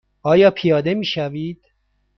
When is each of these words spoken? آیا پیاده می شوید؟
آیا 0.23 0.51
پیاده 0.51 0.93
می 0.93 1.05
شوید؟ 1.05 1.65